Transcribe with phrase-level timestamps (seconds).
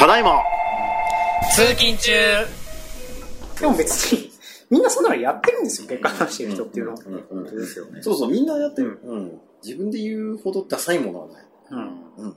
[0.00, 0.42] ただいま
[1.54, 2.10] 通勤中
[3.60, 4.30] でも別に、
[4.70, 6.98] みんなそんなのやってるんですよ、結果話してる人っていうのは。
[7.04, 8.00] うんうんですよね。
[8.00, 8.98] そうそう、みんなやってる。
[9.04, 9.40] うん。
[9.62, 11.44] 自分で言うほどダサいものはない。
[11.72, 12.02] うん。
[12.16, 12.36] うん。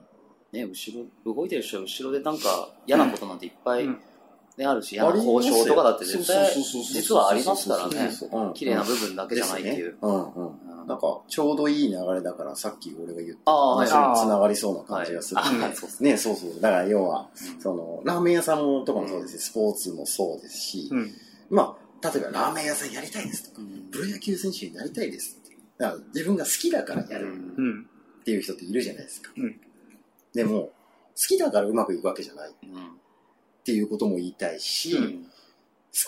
[0.52, 4.02] ね、後ろ、動いてる人は後ろでなんか嫌なことなんていっぱい、うん
[4.58, 8.12] ね、あるし、交渉とかだって絶対、実はありますからね。
[8.32, 9.98] うん綺麗な部分だけじゃないっていう。
[10.02, 10.88] うんうん。
[10.88, 13.52] なんか、ちょうどいい流れだから、さっき俺が言った。
[13.52, 15.42] 話につながりそうな感じがする。
[16.02, 16.62] ね、そうそう。
[16.62, 17.30] だから要は、
[17.60, 21.12] その、ラーメン屋さんもとかもそうですし、スポーツもそうですし、うん。
[21.50, 25.56] まあ、例えばラーメン屋さんやりたいですとか、うんプロ野球選手になりたいですって。
[25.78, 27.30] だから自分が好きだからやるう
[27.62, 27.88] ん。
[28.22, 29.32] っていう人っているじゃないですか。
[29.36, 29.60] うん
[30.34, 30.72] でも、
[31.16, 32.52] 好きだからうまくいくわけじゃない
[33.64, 35.24] っうんていうことも言いたいし、うん。
[35.24, 35.30] 好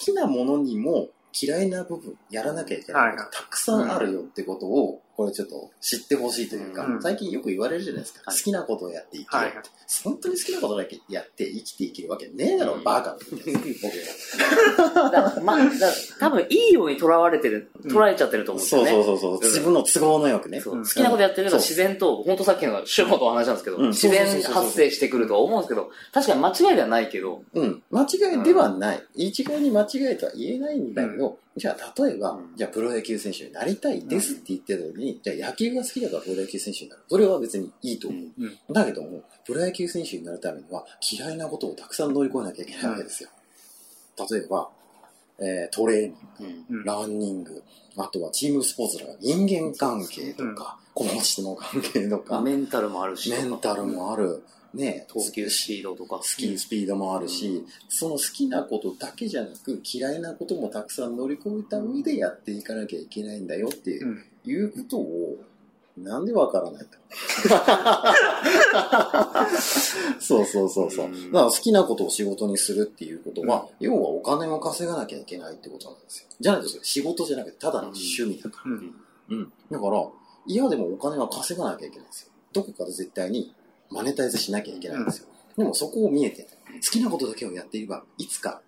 [0.02, 1.09] きなものにも
[1.40, 3.28] 嫌いな部分、やらなきゃいけないことはいはい。
[3.31, 7.01] たくさんあるよってことを、これちょっと知ってほしいというか、うん。
[7.01, 8.19] 最近よく言われるじゃないですか。
[8.25, 8.37] はい。
[8.37, 9.25] 好きなことをやって生きる。
[9.25, 9.63] って、はいはい。
[10.03, 12.83] 本当に好きなことだけやって生きていけるわけねえだろ、うん。
[12.83, 13.91] バカって言うんですよ
[14.75, 15.57] だからまあ、
[16.19, 18.91] 多分いいように捉われてる、捉えちゃってると思うんですよね。
[18.91, 19.49] そうそうそうそう。
[19.49, 20.61] 自分の都合のよくね。
[20.61, 21.59] 好きなことやってるけどそう。
[21.59, 23.88] 自然と、本当さっきの主語とお話なんですけど、うん。
[23.89, 27.83] 自然発生してくるとは思うんですけど、確かに間違いではないけど、うん。
[27.89, 29.03] 間違いではない。
[29.16, 32.56] 一概に間違いとは言えないんだけど、じゃあ例えば、うん。
[32.56, 37.03] じゃあプロ野球選手になりたいですって言ってた時に、じゃあ野球が好きだからプロ野球選手になる。
[37.09, 38.22] それは別にいいと思う。
[38.39, 38.73] うん。
[38.73, 43.30] だけども、プロ野球選手になるためには嫌いなことをたくさん乗り越えなきゃいけないわけですよ。
[44.30, 44.70] 例えば、
[45.39, 46.84] えートレーニング、うん。
[46.84, 47.64] ランニング、
[47.97, 54.44] あとはチームスポーツだから人間関係とか、この人の関係とか、メンタルもあるし、メンタルもある、
[54.76, 56.20] ね、投球スピードとか。
[56.22, 64.23] スキースピードもあるし、その好きなことだけじゃなく嫌いなこともたくさん乗り越えた上でやっていかなきゃいけないんだよっていう,、うん。
[64.46, 65.38] いうことを
[65.98, 66.98] なんでわからないか
[70.20, 71.06] そうそうそうそう。
[71.06, 71.31] うん。
[71.31, 76.26] だから好きなことを仕事にするっていうことは、要はお金も稼がなきゃいけないってことなんですよ。
[76.40, 78.96] じゃないと仕事じゃなくてただの趣味だから、うん。
[79.30, 79.52] うん。
[79.72, 80.06] だから、
[80.46, 82.30] 嫌でもお金は稼がなきゃいけないんですよ。
[82.52, 83.53] どこかで絶対に
[83.95, 85.28] マネタイズしなきゃいけないんですよ。
[85.57, 86.47] でもそこを見えて
[86.83, 88.61] 好きなことだけをやっていれば、いつか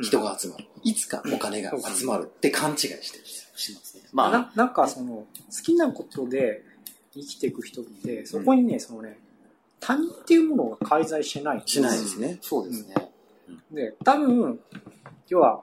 [0.00, 0.66] 人が集まる。
[0.82, 3.50] いつかお金が集まるって勘違いしてるんですよ。
[3.56, 4.02] しますね。
[4.12, 5.26] まあ、まあ、ななんかその、好
[5.62, 6.62] きなことで
[7.12, 9.18] 生きていく人って、そこにね、そのね、
[9.80, 12.38] 他人っていうものが介在してないしないですね。
[12.40, 12.94] そうですね。
[13.72, 14.60] で、多分、
[15.28, 15.62] 要は、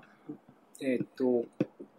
[0.81, 1.45] えーっと、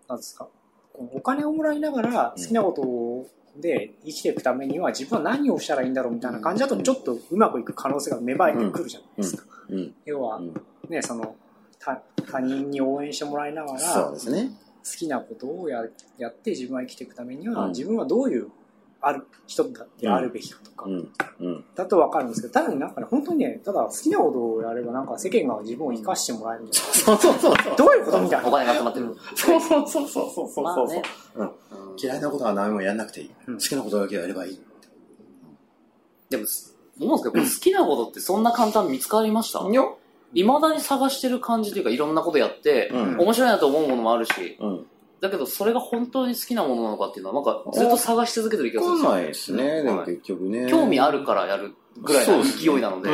[0.09, 0.49] なんですか、
[0.95, 9.45] お金をもらいながら好きなことで生きていくためには自分は何をしたらいいんだろうみたいな感じだとちょっとうまくいく可能性が芽生えてくるじゃないですか。
[9.69, 9.95] うん。
[10.05, 10.55] 要はう、ん
[10.89, 11.35] ね、その、
[11.79, 14.51] 他他人に応援してもらいながら、そうですね。
[14.85, 15.85] 好きなことをや
[16.17, 18.49] やって自分は生きていくためには、うん自分はどういう
[19.01, 20.87] ある人だってあるべきかとか。
[21.77, 27.71] だと分かるんですけど、ただなんかね、本当にね、ただ好きなことをやればなんか世間が自分を生かしてもらえるみたいそうそうそうそう。
[27.71, 27.77] な。
[27.77, 28.49] どういうことみたいな。
[28.49, 29.17] お金が集まってる。
[29.37, 30.65] そうそうそうそうそうそう。
[30.65, 31.03] まあね。
[31.37, 31.51] うんうん
[32.01, 33.31] 嫌いなことは何もやんなくていい。
[33.49, 34.61] うん好きなことだけやればいい。
[36.31, 36.45] でも、
[37.01, 39.61] 思うんですけど、好きなことってそんな簡単に見つかりました？
[39.61, 39.99] よ
[40.35, 44.87] 未だに探してる感じというか、いろんなことやって、うん面白いなと思うものもあるし、うん。
[45.21, 49.83] だけどそれが本当に好きなものなのかっていうのは、なんかずっと探し続けてる気がするんわですよないですね。
[49.83, 50.71] でもはい結局ね。
[50.71, 53.11] 興味あるからやるぐらいの勢いなので、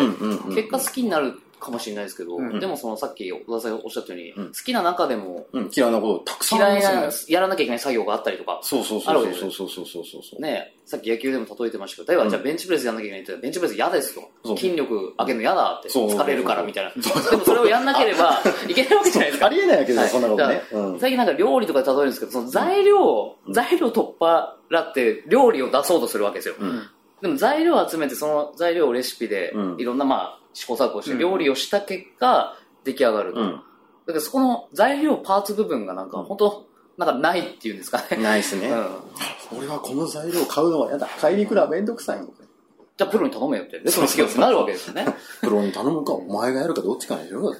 [0.55, 7.35] 結果好きになるかもしれないですけど、うんでもそのさっき小田さんがおっしゃったように、うん好きな中でもうん、嫌いなことたくさんあり嫌いすなね。
[7.35, 10.43] やらなきゃいけない作業があったりとか、そうそうそうそうそうそうそうそうそう。
[10.43, 14.57] ね、さっき野球でも例えてましたけど、例えばじゃあベンチプレスやらなきゃいけないって言っベンチプレス嫌ですと。
[14.57, 16.91] 筋力上げるの嫌だって、そう疲れるからみたいな。
[16.91, 19.47] でもそれをやんなければ いけないわけじゃないですか。
[19.47, 20.63] ありえないわけですよ、はいそんなことね。
[20.73, 21.01] うん。
[21.01, 26.55] 最近なんか料理とかで例えるんですけど、その材料、うん材料取っ払って料理を出そうとするわけですよ。
[26.59, 26.89] うん
[27.25, 32.55] でも材料を集めてその材料をレシピでうんいろんなまあ試行錯誤してうん料理をした結果
[32.85, 33.41] 出来上がると。
[33.41, 33.53] うん。
[33.53, 36.67] だからそこの材料パーツ部分がなんか本当
[36.99, 38.23] なんかないっていうんですかね。
[38.23, 38.69] ないですね。
[38.69, 39.59] うん。
[39.59, 41.09] 俺はこの材料を買うのは嫌だ。
[41.19, 42.19] 買いに行くのはめんどくさい。
[42.19, 43.81] じゃあプロに頼めよって。
[43.81, 45.07] で、その好きをなるわけですよね。
[45.41, 47.57] プロに頼むか、お前がやるかどっちかにしろよ。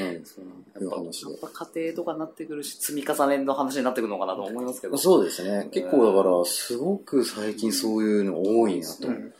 [0.00, 0.06] うん。
[0.06, 4.96] やっぱ話でやっぱ家庭とかになってくるし、積み重ねの話になってくるのかなと思いますけど。
[4.98, 5.68] そうですね。
[5.70, 9.08] 結構だから、すごく最近そういうの多いなと。
[9.08, 9.32] うん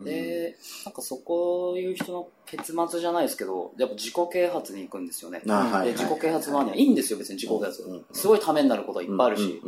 [0.00, 5.40] で、なんかそこいう人の結末じゃないですけど、やっぱ自己啓発に行くんですよね。
[5.40, 8.04] で自己啓発側にはいいんですよ、別に自己啓発うん。
[8.12, 9.62] すごいためになることはいっぱいあるし、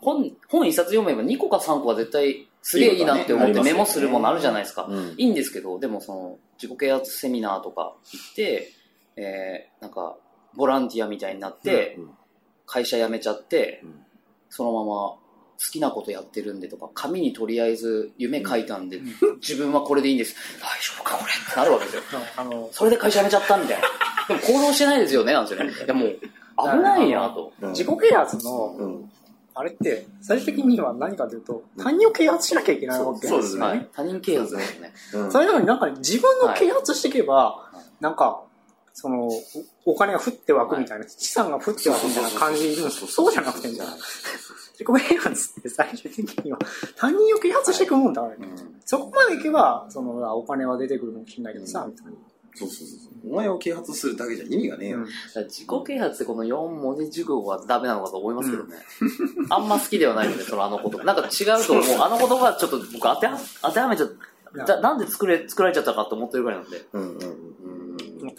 [0.00, 4.88] 本、本一冊読めば2個か3個は絶対すげえいいなって思ってメモするものあるじゃないですか。
[5.16, 8.72] いいんですけど、でもその自己啓発セミナーとか行って、
[9.20, 10.16] えー、なんか、
[10.56, 12.10] ボランティアみたいになって、うん
[12.72, 13.94] 会社辞めちゃって、うん
[14.48, 15.16] そのまま
[15.70, 19.00] きなことやってるんでとか、紙にとりあえず夢書いたんで、
[19.40, 20.34] 自分はこれでいいんです。
[20.60, 22.02] 大丈夫かこれってなるわけですよ。
[22.36, 23.88] あの、それで会社辞めちゃったみたいな。
[24.28, 25.72] でも行動してないですよね、なんですよね。
[25.72, 26.18] いやもう、
[26.58, 27.52] 危ないなと。
[27.60, 29.10] うん自己啓発の、うん。
[29.54, 33.88] あれって、最終的には何かというと、他人を啓発しなきゃいけないわけそうですねはい。
[33.92, 34.92] 他人啓発ですよね。
[35.14, 37.70] うんそれなのになんか自分の啓発していけば、
[38.00, 38.42] なんか、
[38.92, 39.40] その、お
[39.86, 46.58] お金が降って湧くみたいな、資産が降って湧くみたいな感じでいるんですけど、そうじゃなくてんじゃない自己啓発って最終的には
[46.96, 48.46] 他人を啓発していくもんだからね。
[48.46, 52.12] うんそこまでいけば、その、あお金は出てくるかもしれないけどさ、みたいな。
[52.56, 52.94] そうそうそ
[53.24, 53.32] う。
[53.32, 54.98] お前を啓発するだけじゃ意味がねえよ。
[54.98, 55.06] うん
[55.44, 58.74] 自己啓発ってこの4文字熟語はダメなのかと思いますけどね。
[59.48, 61.04] あんま好きではないので、そのあの言葉。
[61.04, 61.84] なんか違うと思う。
[62.00, 64.06] あの言葉はちょっと僕当ては当てはめちゃ
[64.66, 66.84] だなんで作れ、作られちゃったかと思ってるぐらいなんで。
[66.92, 67.50] うんうんうん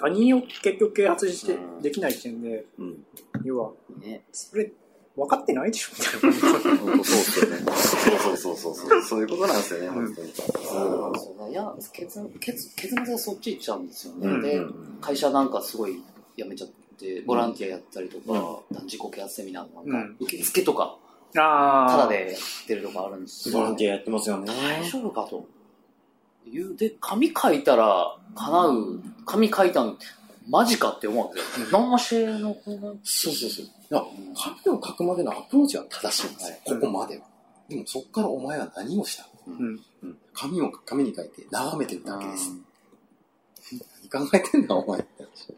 [0.02, 1.82] 他人を結局啓発してうん。
[1.82, 3.06] できない時点で、うん。
[3.44, 3.72] 要は、
[4.02, 4.24] ね。
[4.32, 4.72] それ、
[5.16, 5.92] 分かってないでしょ？
[6.24, 6.72] みたいな。
[6.72, 7.58] そうっすよね。
[7.66, 9.02] そうそうそうそうそう。
[9.04, 10.32] そういうことなんですよね、本当に。
[10.34, 11.40] そう。
[11.40, 14.98] だいや結結結末がそっち行っちゃうんですよね、うんでうん。
[15.02, 16.02] 会社なんかすごい
[16.38, 20.16] 辞めちゃってボランティアやったりとか、自己啓発セミナーなんか、うん。
[20.22, 20.98] 受付とか
[21.36, 23.60] あタダでやってるとかあるんですよ。
[23.60, 24.48] ボランティアやってますよね。
[24.48, 25.46] 大丈夫かと。
[26.48, 26.76] いう。
[26.76, 29.98] で紙書いたら叶う紙書いたん
[30.50, 32.56] マジかって思うんですよ何もしての
[33.04, 33.66] そうそうそう。
[33.66, 34.04] いや、
[34.64, 36.58] 紙を書くまでのアプローチは正しいんですよ。
[36.66, 37.26] ここまでは。
[37.70, 39.80] でもそこからお前は何をしたうん。
[40.04, 40.18] うん。
[40.34, 42.52] 紙を紙に書いて眺めてるだけです。
[44.12, 45.54] 何考えてんだお前って話。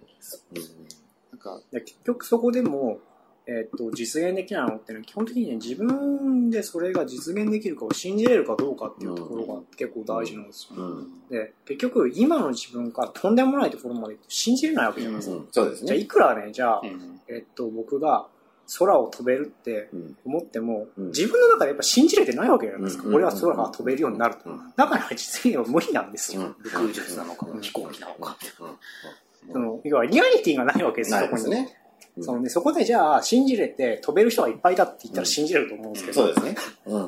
[1.31, 2.99] なんかで結局そこでも、
[3.45, 11.07] えっと実現できないのってのは基本的にね自分でそれが実現できるかを信じれるかどうかっていうところが結構大事なんですよ、うん。
[11.29, 15.47] で結局今の自分からとんでもないところまで信じれないわけじゃないですか、うん。
[15.51, 15.87] そうですね。
[15.87, 17.19] じゃあいくらねじゃあ、うん。
[17.27, 18.27] えっと僕が
[18.79, 20.17] 空を飛べるってうん。
[20.23, 21.07] 思っても、うん。
[21.07, 23.15] 自分の中でやっぱ信じれてないわけじゃないですか、うん。
[23.15, 24.73] 俺は空が飛べるようになると、うん。
[24.77, 26.55] だから実現は無理なんですよ、うん。
[26.71, 27.61] 空術なのか、うん。
[27.61, 28.37] 飛行機なのか、
[29.51, 31.77] その要はリアリティがないわけですそこにですね。
[32.21, 36.55] そのね、そこでじゃあ信じれて飛べる人がいっぱいだって言ったら信じれると思うんですけど、そうですね。
[36.85, 37.01] うん。
[37.01, 37.07] うん。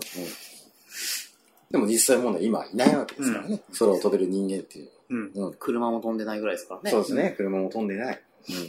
[1.71, 3.61] でも実際問題今はいないわけですからね。
[3.77, 4.89] 空を飛べる人間っていう。
[5.09, 5.53] うん、うん。
[5.59, 7.33] 車も飛んでないぐらいですからねそうですね。
[7.37, 8.21] 車も飛んでない。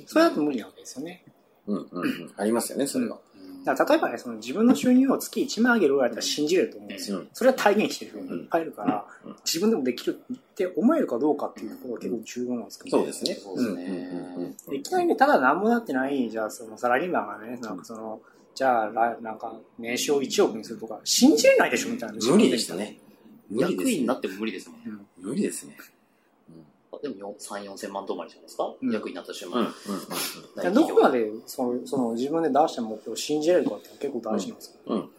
[0.07, 1.25] それだと無理なわけですよね。
[1.67, 1.89] うん。
[1.91, 2.03] うん。
[2.03, 2.33] うん。
[2.37, 3.19] ありますよね、それは。
[3.67, 7.19] うんだから例えばね、その自分の収入を月1万上げるぐらいだったら信じれると思うんですよ。
[7.19, 9.07] うんそれは体現してる人がいっぱいいるから、
[9.45, 13.35] 自分でもできるって思えるかどうかっていうところが結構重要なんですけど、そうですね。
[13.35, 18.21] そうですねいきなりね、ただ何もなってない、じゃあそのサラリーマンがね、なんかその、
[18.55, 22.15] じゃあ来、なんか年収を1億にするとか、信じれないでしょみたいな。
[22.15, 22.75] 無理でした。
[22.75, 22.99] ね。
[23.51, 24.15] 無理ですね役員にな。
[24.15, 25.29] っても無理ですもんねうん。
[25.31, 25.77] 無理ですね。
[27.03, 29.75] でも3、4千万止まりじゃないですか、うん役員になった瞬うん。
[30.67, 30.75] うん。
[30.75, 34.95] どこまでそのその自分で出した目標を信じれるかって結構大事なんですよ。
[34.95, 35.11] うん。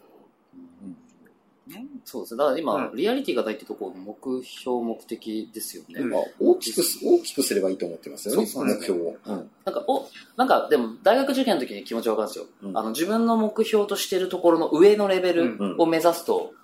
[2.04, 2.38] そうですね。
[2.38, 6.00] だから今、うんリアリティがないってところ目標、目的ですよね。
[6.00, 9.16] うんまあ、大きくす、大きくすればいいと思ってますよね、そう目標を。
[9.26, 9.50] うん。
[9.64, 12.46] なんか、お、なんか、でも、大学受験の時に気持ちわかるんですよ。
[12.62, 16.54] うんあの、自分の目標としてるところの上のレベルうんを目指すと、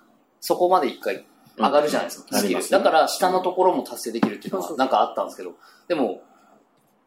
[0.41, 1.25] そこまで一回
[1.57, 2.69] 上がるじゃないですか、スキル。
[2.69, 5.53] だから、下のところも達成できるっていうのは、なんかあったんですけど、
[5.87, 6.21] でも、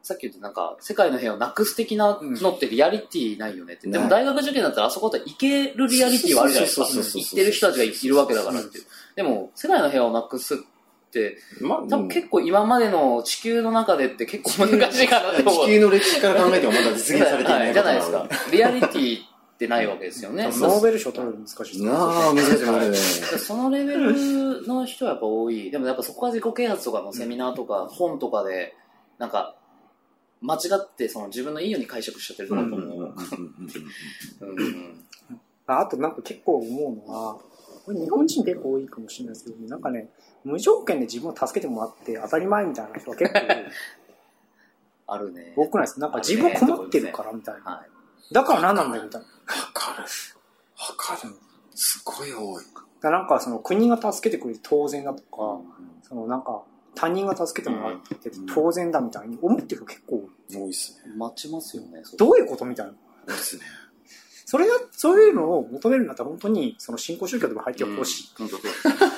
[0.02, 3.88] さっき言ったなんか、世界の平和をなくす的なのってリアリティないよねって。
[3.88, 6.86] でも大学受験だったらあそこっていけるリアリティはあるじゃないですか。
[6.86, 8.78] 行ってる人たちがいるわけだからって。
[9.16, 10.58] でも、世界の平和をなくすっ
[11.10, 15.66] て、まあ、多分結構今までの地球の中でって結構難しいかなって思う。
[15.66, 18.28] 地球の歴史から考えてもまだ実現されていないはじゃないですか。
[18.50, 20.44] リアリティってないわけですよね。
[20.44, 21.86] ノーベル賞取るの難しいですね。
[21.90, 23.22] なあ、難しい難しい。
[23.38, 25.70] そのレベルの人はやっぱ多い。
[25.70, 28.74] でもやっぱそこは自己啓発とかのセミナーとか本とかで、
[29.18, 29.56] なんか、
[30.40, 33.14] 間違ってその自分のいいように解釈しちゃってると思う。
[35.66, 37.34] ああとなんか結構思うのは、
[37.84, 40.08] これ日本人結構多いかもしれないですけど、なんかね、
[40.44, 43.40] 無条件で自分を助けてもらって当たり前みたいな人は結構
[45.10, 45.52] あるね。
[45.56, 46.00] 多くないですか？
[46.02, 47.70] なんか自分困ってるからみたいな。
[47.72, 48.34] はい。
[48.34, 49.26] だから何なんだよみたいな。
[49.48, 50.02] わかる。
[50.02, 51.34] わかる。
[51.74, 52.64] すごい多い。
[53.00, 55.60] だなんかその国が助けてくれて当然だとか、
[56.02, 56.62] そのなんか
[56.94, 61.14] 他人が助けてもらってて当然だみたいに思ってる人結構多い多いっすね。
[61.16, 62.02] 待ちますよね。
[62.18, 62.92] どういうことみたいな。
[63.26, 63.62] 多いっすね。
[64.50, 68.34] それが、そういうのを求めるんだったら本当にその新興宗教でも入ってほしい。
[68.38, 68.56] 本当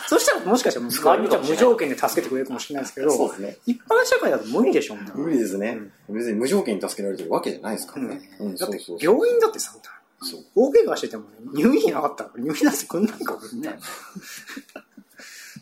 [0.09, 3.57] そしたらもしかしたら周りの人は無条件で助けてくれるかもしれないですけど、そうですね。
[3.65, 5.23] 一般社会だと無理でしょみたいな。
[5.23, 5.79] 無理ですね。
[6.09, 8.21] 別に無条件に助けられてるわけじゃないですからね。
[8.41, 8.79] うん、だって。
[9.01, 10.00] 病院だってさ、みたいな。
[10.23, 10.45] そう。
[10.55, 13.81] 大怪我しててもね、入院なかったら入院出してくんないかもみたいな。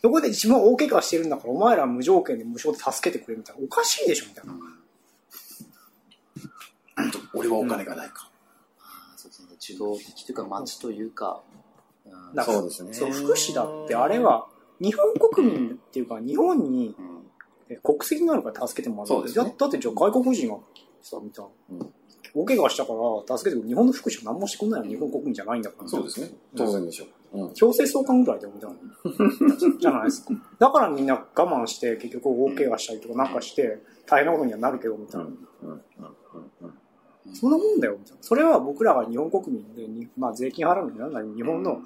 [0.00, 3.64] そこで自分は大怪我してるんだから、お前らは無条件で無償で助けてくれみたいな。
[3.64, 4.54] おかしいでしょみたいな。
[7.34, 8.30] 俺はお金がないか。
[9.16, 9.48] そうですね。
[9.60, 12.92] 受動的というか、待ちというか、うんだからそうですね。
[12.94, 14.48] そう、福祉だって、あれは、
[14.80, 16.94] 日本国民っていうか、日本に
[17.82, 19.06] 国籍があるから助けてもらう。
[19.06, 20.58] そうですねだだって、じゃあ外国人が
[21.02, 21.84] さ、みたいな。
[21.84, 21.94] うん
[22.34, 23.68] 大怪我したから助けてくる。
[23.68, 25.88] 日本の福祉は何もしてくんないの日本国民じゃないんだから。
[25.88, 26.30] そうですね。
[26.56, 27.46] 当然でしょう。
[27.46, 27.54] うん。
[27.54, 28.76] 強制送還ぐらいでみたいな。
[29.78, 30.34] じゃないですか。
[30.58, 35.26] だからみんな我慢して、結局大怪我したりとかなんかして、大変なことにはなるけど、みたいな。
[35.26, 35.32] うん。
[35.32, 35.72] うん。
[35.72, 35.82] うん。
[36.62, 37.34] うん。
[37.34, 38.18] そんなもんだよ、みたいな。
[38.22, 41.82] それは僕らが日本国民で、にまあ税金払うのになんなり日本の、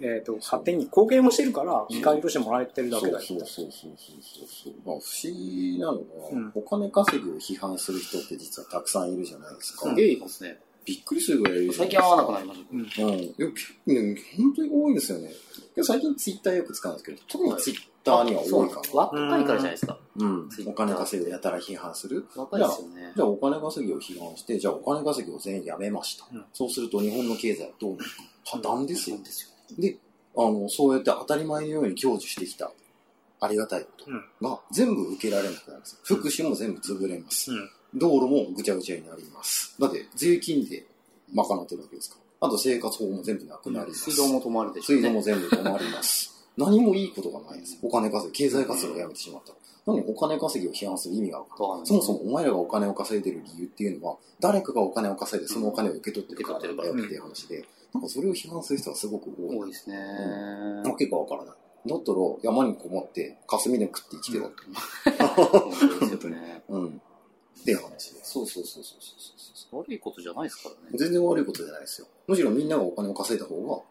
[0.00, 3.20] えっ、と、勝手に貢献もしてるから、見返りとしてもらえてるだけだよ。
[3.20, 4.74] そうそうそうそうそうそう。
[4.84, 9.90] まあ不思議なのが、うんお金稼ぎを批判する人って実はたくさんいるじゃないですか。
[9.90, 10.58] うんええ、いますね。
[10.84, 12.02] びっくりするぐらいいるじゃ最ないですか。
[12.02, 13.02] 近会わなくなりました。
[13.04, 13.18] うんうん。
[13.20, 15.30] いや、結構ね、本当に多いですよね。
[15.76, 18.94] で最近ツイッターよく使うんですけど、特にツイッターには多いかな。
[18.94, 19.98] 若いからじゃないですか。
[20.16, 20.66] うんツイッ。
[20.66, 22.26] ターお金稼ぎをやたら批判する。
[22.34, 23.22] 若いですよねじ。
[23.22, 26.26] ゃあお金稼ぎを批判して、じゃあお金稼ぎを全員やめました。
[26.32, 28.16] うんそうすると日本の経済はどうなるか。
[28.44, 29.18] 破綻ですよ。
[29.18, 29.50] ですよ。
[29.78, 29.96] で、
[30.36, 32.70] あの、そうやって当たり前のように享受してきた
[33.40, 35.98] ありがたいことが全部受けられなくなるんです。
[36.04, 37.50] 福祉も全部潰れます。
[37.50, 37.70] うん。
[37.94, 39.74] 道路もぐちゃぐちゃになります。
[39.80, 40.86] だって税金で
[41.34, 42.48] 賄ってるわけですから。
[42.48, 44.10] あと生活保護も全部なくなります。
[44.10, 45.02] 水道も止まるでしょうね。
[45.02, 46.30] 水道も全部止まります。
[46.56, 47.78] 何もいいことがないです。
[47.82, 49.56] お金稼ぎ、経済活動をやめてしまったら。
[49.86, 51.86] なのにお金稼ぎを批判する意味がわかわか。
[51.86, 56.84] そもそもお前らがお金を稼いでる理由っていうのは、誰かがお金を稼いでそのお金を受け取ってるからだよって
[57.14, 59.58] いう話で、なんかそれを批判する人はすごく多い。
[59.58, 59.96] 多いですね。
[60.84, 61.54] わけがわからない。
[61.88, 64.56] だったら山にこもって霞で食って生きてろって。
[65.24, 66.62] 本当ね。
[66.68, 67.02] うん。
[67.60, 68.32] っていう話です。
[68.32, 69.80] そうそうそうそうそう。
[69.80, 70.98] 悪いことじゃないですからね。
[70.98, 72.08] 全然悪いことじゃないですよ。
[72.26, 73.82] むしろみんながお金を稼いだ方が、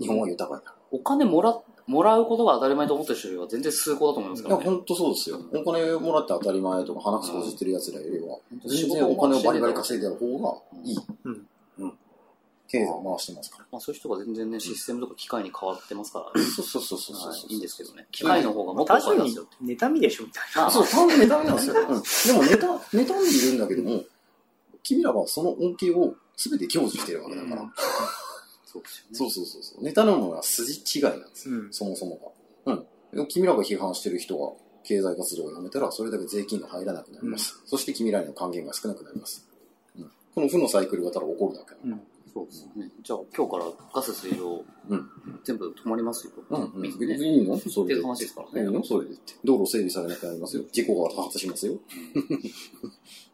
[0.00, 0.76] 日本は豊かになる。
[0.92, 4.64] お金もら、もらうことが当たり前と思ってる人よりは全然崇高だと思いますいや、からね。
[4.76, 5.40] 本当そうですよ。
[5.52, 10.96] お金もらって当たり前とか鼻くそほじってる奴らよりは、当全然お金をバリバリ稼いでる方がいい。
[11.24, 11.46] うん。
[11.78, 11.98] うん。
[12.68, 13.66] 経済を回してますから。
[13.72, 18.06] まあそういう人が全然ね、システムとか機械に変わってますから、そうそうそうそうそうはいいいんですけどね。
[18.10, 19.88] 機械の方がもっと単純にお金ですよ。
[19.88, 20.62] 妬みでしょ、みたいな。
[20.62, 21.74] まあ、そう、単純に妬みなんですよ。
[21.74, 22.48] うん。
[22.48, 24.04] でも、妬んでいるんだけども、
[24.82, 27.62] 君らはその恩恵を全て享受してるわけだから。
[27.62, 27.72] うん
[28.66, 29.16] そうですよね。
[29.16, 29.84] そうそうそうそう。
[29.84, 31.54] 妬むのは筋違いなんですよ。
[31.54, 32.34] うんそもそも
[32.66, 32.74] が。
[33.14, 33.26] うん。
[33.28, 34.52] 君らが批判してる人は、
[34.84, 37.60] 経済活動をやめたら、それだけ税金が入らなくなります。
[37.64, 39.48] そして君らへの還元が少なくなります。
[39.98, 40.10] うん。
[40.34, 41.74] この負のサイクルがただ起こるだけ。
[41.84, 42.00] うん。
[42.36, 42.90] そうですね。
[43.02, 43.64] じゃあ今日から
[43.94, 45.08] ガス水道、うん
[45.42, 46.32] 全部止まりますよ。
[46.50, 46.86] うん、うん。
[46.86, 47.56] いいの？
[47.58, 48.02] それでって。
[48.02, 48.66] 話ですからね。
[48.66, 48.84] いいの？
[48.84, 49.32] それでって。
[49.42, 50.64] 道路整備されなくなりますよ。
[50.70, 51.78] 事故が多発しますよ。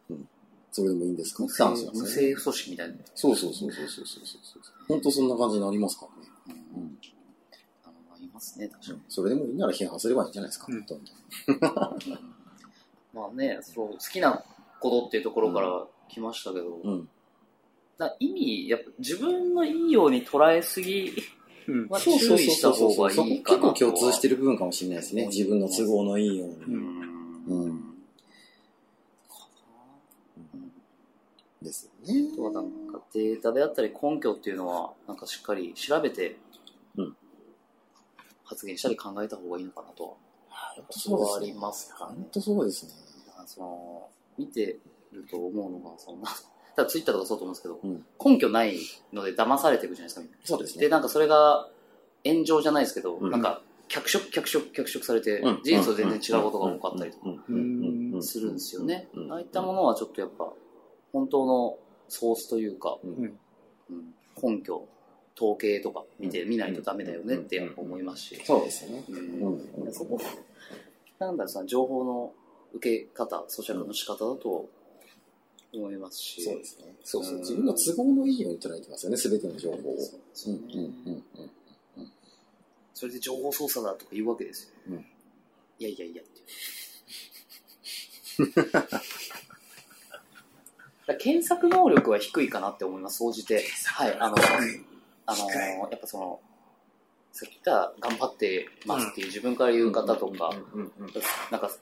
[0.09, 0.29] うん。
[0.71, 1.43] それでもいいんですか？
[1.43, 1.49] 無。
[1.49, 2.95] 政府組織みたいな。
[3.13, 4.61] そうそうそうそうそうそうそう。
[4.87, 6.07] 本当そんな感じになりますか
[6.47, 6.55] らね。
[6.77, 6.97] うん。
[7.85, 7.91] あ
[8.21, 8.99] りますね、確かに。
[9.09, 10.67] それでもいいなら批判すればいいんじゃないですか？
[10.69, 12.19] うんどんどん
[13.13, 14.43] まあね、そう、好きな
[14.79, 17.09] ことっていうところから来ましたけど、うん。
[17.97, 21.13] だから意味、やっぱ自分のいいように捉えすぎ
[21.67, 21.87] うん。
[21.87, 25.27] は注意した方がいいかな結構共通してる部分かもしれないですね。
[25.27, 26.55] 自分の都合のいいように。
[26.55, 27.43] うん。
[27.47, 27.93] うん。
[31.61, 32.35] ですよねあ。
[32.35, 36.37] とはなんかデータであったり根拠っていうのは、なんかしっかり調べて
[36.95, 37.15] うん、
[38.43, 40.09] 発言したり考えた方がいいのかなとは。
[40.75, 42.91] 本当それはありますかね本当そうですね。
[43.45, 44.79] その、見て
[45.11, 46.23] ると思うのが、その、
[46.75, 48.05] ただツイッターとかそうと思うんですけど、うん。
[48.23, 48.77] 根拠ない
[49.11, 50.37] ので騙されていくじゃないですか、みんな。
[50.37, 50.89] で、そうですね。
[50.89, 51.69] なんかそれが
[52.25, 53.31] 炎上じゃないですけど、うん。
[53.31, 55.61] なんか脚色、脚色、脚色されて、うん。
[55.63, 57.25] 事実と全然違うことが多かったりとか
[58.21, 59.07] するんですよね。
[59.13, 59.31] うん。
[59.31, 60.51] ああいったものはちょっとやっぱ、
[61.11, 61.77] 本当の
[62.07, 62.97] ソースというか、
[64.41, 64.87] 根拠、
[65.35, 69.03] 統計とか見て、見ないとダメだよねってやっぱ思いますし、そうですね。
[69.91, 70.19] そこ、
[71.19, 72.33] なんだろうその情報の
[72.73, 74.69] 受け方、咀嚼の仕方だと
[75.73, 76.95] 思いますし、そうですね。
[77.03, 77.37] そうそうう。
[77.37, 79.97] ん自分の都合のいいように捉えてますよね、すべての情報を。
[80.33, 80.59] そう。
[82.93, 84.69] それで情報操作だとか言うわけですよ。
[84.89, 85.05] うん
[85.79, 86.25] いやいやいやっ
[91.07, 93.65] て 検索能力は低いかなって思います、総じて。
[93.87, 94.35] はい、あの、
[95.25, 95.49] あの、
[95.91, 96.39] やっぱその、
[97.33, 100.55] さっき言った頑張ってますっていう自分から言う方とか、
[101.51, 101.77] なんか好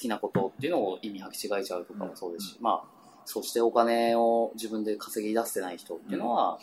[0.00, 2.97] きなことっていうのを意味履き違えちゃうとかもそうですし、まあ、
[3.28, 6.58] そしてお金を自分で稼ぎ出せてない人っていうのは、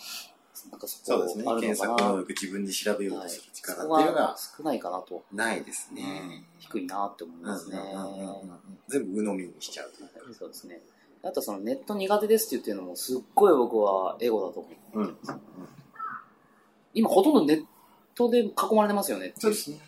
[0.72, 1.44] なんかそこそうですね。
[1.46, 1.98] あるの検かな。
[2.00, 5.24] 索能力自分で調べようとする力っていうのが少ないかなと。
[5.32, 6.44] ないですね。
[6.58, 7.78] 低いなって思いますね。
[7.78, 10.40] うんうんうんうん全部鵜呑みにしちゃうというか。
[10.40, 10.82] そうですね。
[11.22, 15.00] あとそのネット苦手ですって言ってるのもすっごい僕はエゴだと思う。
[15.02, 15.18] うん。
[16.96, 17.66] 今ほとんどネッ
[18.16, 19.34] トで囲まれてますよね。
[19.38, 19.80] そうですね。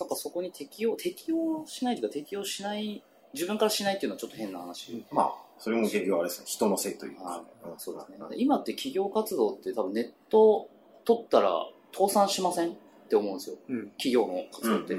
[0.00, 3.04] なんかそこに適応、適応しないというか適応しない、
[3.34, 5.04] 自分からしないっていうのはちょっと変な話。
[5.12, 7.44] まあ、それも結局あれですね、人のせいというあか。
[7.78, 8.18] そうですね。
[8.36, 10.68] 今って企業活動って多分ネット
[11.04, 12.72] 取ったら倒産しませんっ
[13.08, 13.56] て思うんですよ。
[13.68, 13.88] うん。
[13.90, 14.94] 企業の活動って。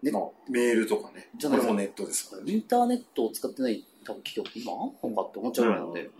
[0.00, 1.28] ねまあ、メールとかね。
[1.36, 2.52] じゃないですかこれもネットですからね。
[2.52, 6.10] インターネットを使ってない多分企業って今あんのかって思っちゃうぐらいなんで、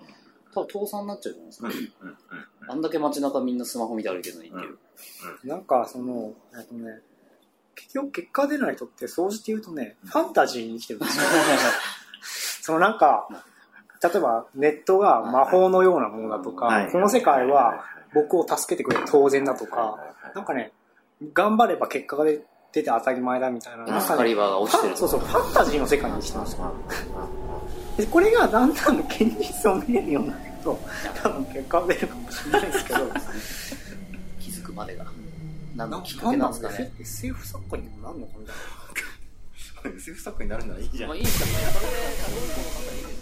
[0.55, 1.69] 多分倒産になっちゃうじゃないですか。
[2.71, 4.79] あんだけ街中みんなスマホ見て歩いてるのにっていう。
[5.45, 7.01] なんか、その、えっとね、
[7.79, 11.25] 結局結果出ない人って、総じて言うとね、ファンタジーに生きてるんですよ。
[12.63, 13.29] そのなんか、
[14.03, 19.99] 例えばネットが魔法のようなものだとはいか、この世界は僕を助けてくれて当然だとか、
[20.35, 20.73] なんかね、
[21.33, 22.39] 頑張れば結果が出
[22.73, 24.95] て当たり前だみたいな、エクスカリバーが落ちてる。
[24.95, 26.57] ファンそうそう、ファンタジーの世界に生きてます。
[26.57, 26.73] よ。
[27.97, 30.79] でこれがだんだん現実を見れるようになると、
[31.23, 33.01] 多分結果が出るかもしれないですけど、
[34.39, 35.05] 気づくまでが。
[35.79, 36.93] 何なんのきっかけなんですかね。
[36.99, 39.97] SF 作家にもなんのかみたいな。
[39.97, 41.53] SF 作家になるならいいじゃんまあいいですよね。
[42.75, 43.18] それで、